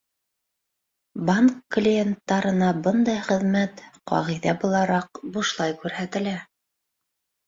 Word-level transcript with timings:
Банк 1.25 1.57
клиенттарына 1.75 2.69
бындай 2.87 3.19
хеҙмәт, 3.27 3.83
ҡағиҙә 4.13 4.55
булараҡ, 4.65 5.21
бушлай 5.37 5.77
күрһәтелә. 5.85 6.33